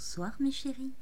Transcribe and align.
Bonsoir 0.00 0.32
mes 0.40 0.50
chéris. 0.50 0.94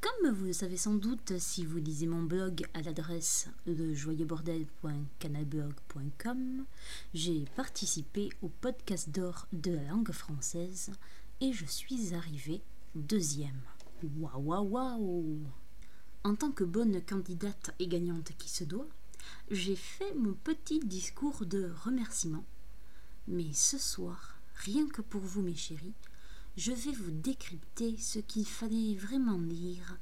Comme 0.00 0.30
vous 0.30 0.44
le 0.44 0.52
savez 0.52 0.76
sans 0.76 0.94
doute 0.94 1.32
si 1.40 1.66
vous 1.66 1.78
lisez 1.78 2.06
mon 2.06 2.22
blog 2.22 2.64
à 2.72 2.82
l'adresse 2.82 3.48
lejoyeuxbordel.canalblog.com, 3.66 6.66
j'ai 7.14 7.46
participé 7.56 8.28
au 8.42 8.48
podcast 8.48 9.10
d'or 9.10 9.48
de 9.52 9.72
la 9.72 9.82
langue 9.82 10.12
française 10.12 10.92
et 11.40 11.52
je 11.52 11.66
suis 11.66 12.14
arrivée 12.14 12.62
deuxième. 12.94 13.60
Waouh 14.20 14.40
waouh 14.40 14.68
waouh 14.68 15.40
En 16.22 16.36
tant 16.36 16.52
que 16.52 16.62
bonne 16.62 17.02
candidate 17.02 17.72
et 17.80 17.88
gagnante 17.88 18.30
qui 18.38 18.50
se 18.50 18.62
doit, 18.62 18.86
j'ai 19.50 19.74
fait 19.74 20.14
mon 20.14 20.34
petit 20.34 20.78
discours 20.78 21.44
de 21.44 21.72
remerciement. 21.84 22.44
Mais 23.26 23.52
ce 23.52 23.78
soir, 23.78 24.36
rien 24.54 24.86
que 24.86 25.02
pour 25.02 25.22
vous 25.22 25.42
mes 25.42 25.56
chéris, 25.56 25.94
je 26.60 26.72
vais 26.72 26.92
vous 26.92 27.10
décrypter 27.10 27.96
ce 27.96 28.18
qu'il 28.18 28.46
fallait 28.46 28.94
vraiment 28.94 29.38
lire 29.38 29.96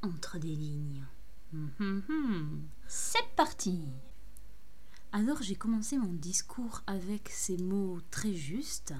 entre 0.00 0.38
des 0.38 0.54
lignes. 0.54 1.04
Hum, 1.52 1.70
hum, 1.80 2.02
hum. 2.08 2.62
C'est 2.86 3.34
parti 3.34 3.80
Alors 5.10 5.42
j'ai 5.42 5.56
commencé 5.56 5.98
mon 5.98 6.12
discours 6.12 6.82
avec 6.86 7.30
ces 7.30 7.56
mots 7.56 7.98
très 8.12 8.32
justes. 8.32 8.94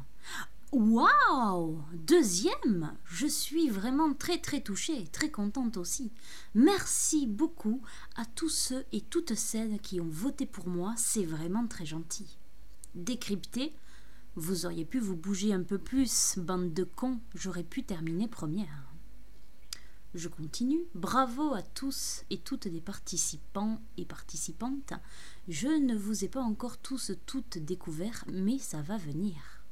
Waouh 0.73 1.85
Deuxième 1.93 2.97
Je 3.05 3.29
suis 3.29 3.69
vraiment 3.69 4.13
très 4.13 4.39
très 4.39 4.61
touchée, 4.61 5.07
très 5.13 5.31
contente 5.31 5.77
aussi. 5.77 6.11
Merci 6.57 7.29
beaucoup 7.29 7.81
à 8.17 8.25
tous 8.25 8.49
ceux 8.49 8.85
et 8.91 9.03
toutes 9.03 9.37
celles 9.37 9.79
qui 9.79 10.01
ont 10.01 10.11
voté 10.11 10.47
pour 10.47 10.67
moi, 10.67 10.95
c'est 10.97 11.25
vraiment 11.25 11.69
très 11.69 11.87
gentil. 11.87 12.39
Décrypter 12.97 13.73
vous 14.37 14.67
auriez 14.67 14.85
pu 14.85 14.99
vous 14.99 15.17
bouger 15.17 15.53
un 15.53 15.63
peu 15.63 15.79
plus, 15.79 16.39
bande 16.39 16.73
de 16.73 16.85
cons, 16.85 17.21
j'aurais 17.35 17.65
pu 17.65 17.85
terminer 17.85 18.29
première. 18.29 18.95
Je 20.15 20.29
continue. 20.29 20.85
Bravo 20.95 21.55
à 21.55 21.63
tous 21.63 22.25
et 22.31 22.39
toutes 22.39 22.67
les 22.67 22.81
participants 22.81 23.81
et 23.97 24.05
participantes. 24.05 24.93
Je 25.49 25.67
ne 25.67 25.97
vous 25.97 26.25
ai 26.25 26.29
pas 26.29 26.41
encore 26.41 26.79
tous 26.79 27.11
toutes 27.27 27.59
découverts, 27.59 28.25
mais 28.33 28.59
ça 28.59 28.81
va 28.81 28.97
venir. 28.97 29.65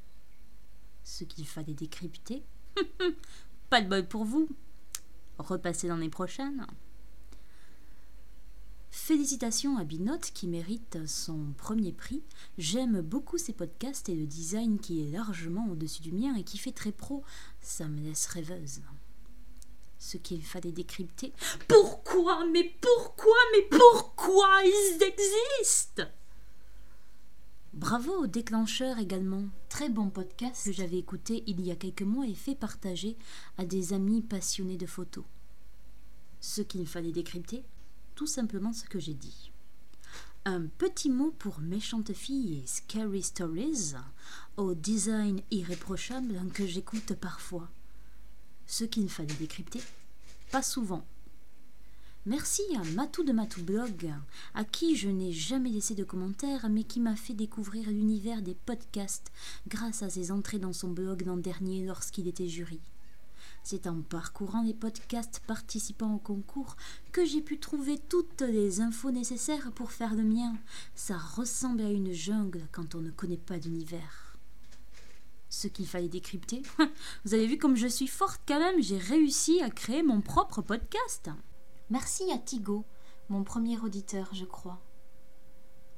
Ce 1.05 1.23
qu'il 1.23 1.47
fallait 1.47 1.73
décrypter. 1.73 2.43
pas 3.69 3.81
de 3.81 3.87
bol 3.87 4.05
pour 4.05 4.25
vous. 4.25 4.49
Repassez 5.37 5.87
l'année 5.87 6.09
prochaine. 6.09 6.67
Félicitations 9.05 9.77
à 9.77 9.83
Binote 9.83 10.31
qui 10.33 10.47
mérite 10.47 10.97
son 11.07 11.51
premier 11.57 11.91
prix. 11.91 12.23
J'aime 12.57 13.01
beaucoup 13.01 13.37
ses 13.37 13.51
podcasts 13.51 14.07
et 14.07 14.15
le 14.15 14.25
design 14.25 14.79
qui 14.79 15.01
est 15.01 15.11
largement 15.11 15.67
au-dessus 15.69 16.01
du 16.01 16.13
mien 16.13 16.33
et 16.37 16.43
qui 16.45 16.57
fait 16.57 16.71
très 16.71 16.93
pro. 16.93 17.21
Ça 17.59 17.89
me 17.89 17.99
laisse 17.99 18.25
rêveuse. 18.27 18.79
Ce 19.99 20.15
qu'il 20.15 20.41
fallait 20.41 20.71
décrypter. 20.71 21.33
Pourquoi? 21.67 22.45
Mais 22.45 22.63
pourquoi? 22.79 23.35
Mais 23.51 23.77
pourquoi 23.77 24.47
ils 24.63 25.03
existent 25.03 26.03
Bravo 27.73 28.23
au 28.23 28.27
déclencheur 28.27 28.99
également. 28.99 29.43
Très 29.67 29.89
bon 29.89 30.09
podcast 30.11 30.63
que 30.63 30.71
j'avais 30.71 30.99
écouté 30.99 31.43
il 31.45 31.59
y 31.59 31.71
a 31.71 31.75
quelques 31.75 32.03
mois 32.03 32.25
et 32.25 32.35
fait 32.35 32.55
partager 32.55 33.17
à 33.57 33.65
des 33.65 33.91
amis 33.91 34.21
passionnés 34.21 34.77
de 34.77 34.85
photos. 34.85 35.25
Ce 36.39 36.61
qu'il 36.61 36.87
fallait 36.87 37.11
décrypter 37.11 37.65
tout 38.15 38.27
simplement 38.27 38.73
ce 38.73 38.85
que 38.85 38.99
j'ai 38.99 39.13
dit. 39.13 39.51
Un 40.45 40.67
petit 40.67 41.09
mot 41.09 41.31
pour 41.31 41.59
Méchante 41.59 42.13
fille 42.13 42.59
et 42.59 42.67
Scary 42.67 43.23
Stories, 43.23 43.93
au 44.57 44.73
design 44.73 45.41
irréprochable 45.51 46.41
que 46.53 46.67
j'écoute 46.67 47.13
parfois. 47.13 47.69
Ce 48.67 48.83
qu'il 48.83 49.09
fallait 49.09 49.33
décrypter, 49.35 49.81
pas 50.51 50.61
souvent. 50.61 51.05
Merci 52.25 52.61
à 52.77 52.83
Matou 52.93 53.23
de 53.23 53.33
Matou 53.33 53.63
Blog, 53.63 54.13
à 54.53 54.63
qui 54.63 54.95
je 54.95 55.09
n'ai 55.09 55.33
jamais 55.33 55.69
laissé 55.69 55.93
de 55.93 56.05
commentaires, 56.05 56.69
mais 56.69 56.83
qui 56.83 57.01
m'a 57.01 57.17
fait 57.17 57.33
découvrir 57.33 57.89
l'univers 57.89 58.41
des 58.41 58.55
podcasts 58.55 59.31
grâce 59.67 60.03
à 60.03 60.09
ses 60.09 60.31
entrées 60.31 60.59
dans 60.59 60.71
son 60.71 60.89
blog 60.89 61.25
l'an 61.25 61.37
dernier 61.37 61.85
lorsqu'il 61.85 62.27
était 62.27 62.47
jury. 62.47 62.79
C'est 63.63 63.87
en 63.87 64.01
parcourant 64.01 64.61
les 64.61 64.73
podcasts 64.73 65.39
participant 65.47 66.13
au 66.13 66.19
concours 66.19 66.75
que 67.11 67.25
j'ai 67.25 67.41
pu 67.41 67.59
trouver 67.59 67.97
toutes 67.97 68.41
les 68.41 68.81
infos 68.81 69.11
nécessaires 69.11 69.71
pour 69.71 69.91
faire 69.91 70.15
le 70.15 70.23
mien. 70.23 70.55
Ça 70.95 71.17
ressemble 71.17 71.81
à 71.81 71.89
une 71.89 72.11
jungle 72.11 72.67
quand 72.71 72.95
on 72.95 73.01
ne 73.01 73.11
connaît 73.11 73.37
pas 73.37 73.59
d'univers. 73.59 74.37
Ce 75.49 75.67
qu'il 75.67 75.87
fallait 75.87 76.09
décrypter. 76.09 76.63
Vous 77.25 77.33
avez 77.33 77.47
vu 77.47 77.57
comme 77.57 77.75
je 77.75 77.87
suis 77.87 78.07
forte 78.07 78.41
quand 78.47 78.59
même, 78.59 78.81
j'ai 78.81 78.97
réussi 78.97 79.61
à 79.61 79.69
créer 79.69 80.03
mon 80.03 80.21
propre 80.21 80.61
podcast. 80.61 81.29
Merci 81.89 82.31
à 82.31 82.37
Tigo, 82.37 82.85
mon 83.29 83.43
premier 83.43 83.79
auditeur, 83.79 84.29
je 84.33 84.45
crois. 84.45 84.81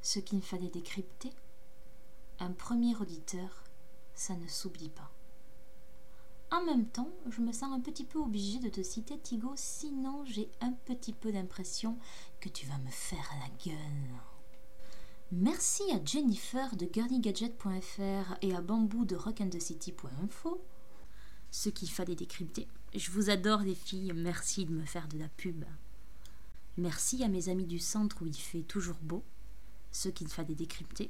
Ce 0.02 0.20
qu'il 0.20 0.42
fallait 0.42 0.70
décrypter. 0.70 1.32
Un 2.40 2.52
premier 2.52 2.96
auditeur, 2.98 3.64
ça 4.14 4.36
ne 4.36 4.48
s'oublie 4.48 4.90
pas. 4.90 5.12
En 6.56 6.64
même 6.64 6.86
temps, 6.86 7.12
je 7.30 7.42
me 7.42 7.52
sens 7.52 7.74
un 7.74 7.82
petit 7.82 8.06
peu 8.06 8.18
obligée 8.18 8.60
de 8.60 8.70
te 8.70 8.82
citer 8.82 9.20
Tigo, 9.20 9.52
sinon 9.58 10.24
j'ai 10.24 10.50
un 10.62 10.72
petit 10.72 11.12
peu 11.12 11.30
l'impression 11.30 11.98
que 12.40 12.48
tu 12.48 12.66
vas 12.66 12.78
me 12.78 12.90
faire 12.90 13.30
la 13.42 13.50
gueule. 13.66 14.16
Merci 15.34 15.84
à 15.92 16.00
Jennifer 16.02 16.74
de 16.78 16.88
girlygadget.fr 16.90 18.38
et 18.42 18.56
à 18.56 18.62
Bambou 18.62 19.04
de 19.04 19.18
rockandthecity.info. 19.18 20.64
Ce 21.52 21.68
qu'il 21.68 21.90
fallait 21.90 22.16
décrypter. 22.16 22.70
Je 22.96 23.12
vous 23.12 23.30
adore 23.30 23.60
les 23.60 23.76
filles, 23.76 24.14
merci 24.16 24.64
de 24.64 24.72
me 24.72 24.86
faire 24.86 25.10
de 25.10 25.18
la 25.18 25.28
pub. 25.28 25.66
Merci 26.78 27.22
à 27.26 27.28
mes 27.28 27.50
amis 27.50 27.66
du 27.66 27.80
centre 27.80 28.22
où 28.22 28.28
il 28.28 28.34
fait 28.34 28.62
toujours 28.62 29.00
beau. 29.02 29.26
Ce 29.92 30.08
qu'il 30.08 30.30
fallait 30.30 30.56
décrypter. 30.56 31.10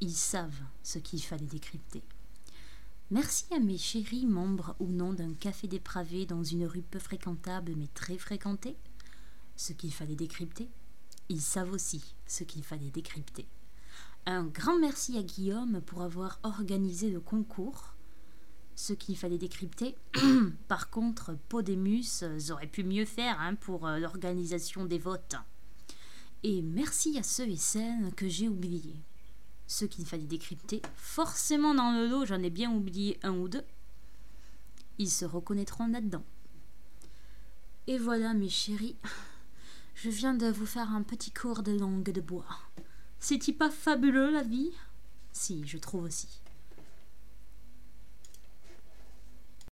Ils 0.00 0.14
savent 0.14 0.62
ce 0.84 1.00
qu'il 1.00 1.24
fallait 1.24 1.44
décrypter. 1.44 2.04
Merci 3.10 3.46
à 3.54 3.58
mes 3.58 3.78
chéris 3.78 4.26
membres 4.26 4.76
ou 4.80 4.86
non 4.88 5.14
d'un 5.14 5.32
café 5.32 5.66
dépravé 5.66 6.26
dans 6.26 6.42
une 6.44 6.66
rue 6.66 6.82
peu 6.82 6.98
fréquentable 6.98 7.72
mais 7.74 7.86
très 7.94 8.18
fréquentée. 8.18 8.76
Ce 9.56 9.72
qu'il 9.72 9.94
fallait 9.94 10.14
décrypter, 10.14 10.68
ils 11.30 11.40
savent 11.40 11.72
aussi 11.72 12.14
ce 12.26 12.44
qu'il 12.44 12.62
fallait 12.62 12.90
décrypter. 12.90 13.48
Un 14.26 14.44
grand 14.44 14.78
merci 14.78 15.16
à 15.16 15.22
Guillaume 15.22 15.80
pour 15.86 16.02
avoir 16.02 16.38
organisé 16.42 17.10
le 17.10 17.20
concours. 17.20 17.94
Ce 18.76 18.92
qu'il 18.92 19.16
fallait 19.16 19.38
décrypter. 19.38 19.96
Par 20.68 20.90
contre, 20.90 21.34
Podémus 21.48 22.24
aurait 22.50 22.66
pu 22.66 22.84
mieux 22.84 23.06
faire 23.06 23.40
hein, 23.40 23.54
pour 23.54 23.86
euh, 23.86 23.98
l'organisation 23.98 24.84
des 24.84 24.98
votes. 24.98 25.36
Et 26.42 26.60
merci 26.60 27.18
à 27.18 27.22
ceux 27.22 27.48
et 27.48 27.56
celles 27.56 28.14
que 28.14 28.28
j'ai 28.28 28.48
oubliés 28.48 29.02
ce 29.68 29.84
qu'il 29.84 30.04
fallait 30.04 30.24
décrypter. 30.24 30.82
Forcément, 30.96 31.74
dans 31.74 31.92
le 31.92 32.08
lot, 32.08 32.24
j'en 32.24 32.42
ai 32.42 32.50
bien 32.50 32.72
oublié 32.72 33.20
un 33.22 33.32
ou 33.32 33.48
deux. 33.48 33.64
Ils 34.98 35.10
se 35.10 35.24
reconnaîtront 35.24 35.86
là-dedans. 35.86 36.24
Et 37.86 37.98
voilà, 37.98 38.34
mes 38.34 38.48
chéris, 38.48 38.96
je 39.94 40.10
viens 40.10 40.34
de 40.34 40.50
vous 40.50 40.66
faire 40.66 40.90
un 40.92 41.02
petit 41.02 41.30
cours 41.30 41.62
de 41.62 41.72
langue 41.72 42.10
de 42.10 42.20
bois. 42.20 42.58
C'est-il 43.20 43.54
pas 43.54 43.70
fabuleux, 43.70 44.30
la 44.32 44.42
vie? 44.42 44.72
Si, 45.32 45.64
je 45.66 45.78
trouve 45.78 46.04
aussi. 46.04 46.40